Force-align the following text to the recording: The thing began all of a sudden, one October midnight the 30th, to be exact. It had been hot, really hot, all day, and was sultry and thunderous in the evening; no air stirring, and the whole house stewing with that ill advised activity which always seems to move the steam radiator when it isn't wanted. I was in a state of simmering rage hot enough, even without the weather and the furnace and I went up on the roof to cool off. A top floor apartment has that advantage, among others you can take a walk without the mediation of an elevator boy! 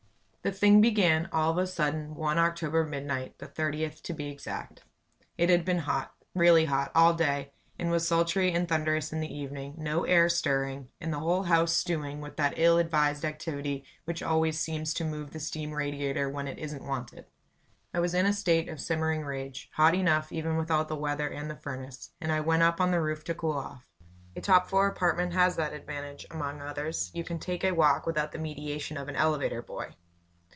The 0.43 0.51
thing 0.51 0.81
began 0.81 1.29
all 1.31 1.51
of 1.51 1.59
a 1.59 1.67
sudden, 1.67 2.15
one 2.15 2.39
October 2.39 2.83
midnight 2.83 3.37
the 3.37 3.45
30th, 3.45 4.01
to 4.01 4.11
be 4.11 4.27
exact. 4.27 4.81
It 5.37 5.51
had 5.51 5.63
been 5.63 5.77
hot, 5.77 6.15
really 6.33 6.65
hot, 6.65 6.89
all 6.95 7.13
day, 7.13 7.51
and 7.77 7.91
was 7.91 8.07
sultry 8.07 8.51
and 8.51 8.67
thunderous 8.67 9.13
in 9.13 9.19
the 9.19 9.31
evening; 9.31 9.75
no 9.77 10.03
air 10.03 10.29
stirring, 10.29 10.89
and 10.99 11.13
the 11.13 11.19
whole 11.19 11.43
house 11.43 11.73
stewing 11.73 12.21
with 12.21 12.37
that 12.37 12.55
ill 12.57 12.79
advised 12.79 13.23
activity 13.23 13.85
which 14.05 14.23
always 14.23 14.59
seems 14.59 14.95
to 14.95 15.05
move 15.05 15.29
the 15.29 15.39
steam 15.39 15.73
radiator 15.73 16.27
when 16.27 16.47
it 16.47 16.57
isn't 16.57 16.87
wanted. 16.87 17.25
I 17.93 17.99
was 17.99 18.15
in 18.15 18.25
a 18.25 18.33
state 18.33 18.67
of 18.67 18.81
simmering 18.81 19.23
rage 19.23 19.69
hot 19.73 19.93
enough, 19.93 20.31
even 20.31 20.57
without 20.57 20.87
the 20.87 20.95
weather 20.95 21.27
and 21.29 21.51
the 21.51 21.55
furnace 21.55 22.13
and 22.19 22.31
I 22.31 22.39
went 22.39 22.63
up 22.63 22.81
on 22.81 22.89
the 22.89 22.99
roof 22.99 23.23
to 23.25 23.35
cool 23.35 23.59
off. 23.59 23.91
A 24.35 24.41
top 24.41 24.67
floor 24.69 24.87
apartment 24.87 25.33
has 25.33 25.55
that 25.57 25.73
advantage, 25.73 26.25
among 26.31 26.63
others 26.63 27.11
you 27.13 27.23
can 27.23 27.37
take 27.37 27.63
a 27.63 27.73
walk 27.73 28.07
without 28.07 28.31
the 28.31 28.39
mediation 28.39 28.97
of 28.97 29.07
an 29.07 29.15
elevator 29.15 29.61
boy! 29.61 29.93